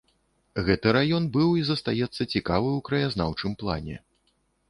[0.67, 3.95] Гэты раён быў і застаецца цікавы ў краязнаўчым плане.